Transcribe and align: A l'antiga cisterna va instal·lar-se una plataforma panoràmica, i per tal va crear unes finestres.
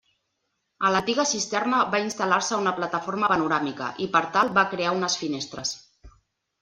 A 0.87 0.89
l'antiga 0.93 1.25
cisterna 1.31 1.81
va 1.95 1.99
instal·lar-se 2.05 2.59
una 2.63 2.73
plataforma 2.81 3.31
panoràmica, 3.35 3.91
i 4.07 4.09
per 4.17 4.23
tal 4.37 4.51
va 4.57 4.65
crear 4.73 4.97
unes 5.01 5.19
finestres. 5.25 5.79